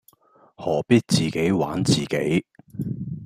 [0.57, 2.45] 何必自己玩自己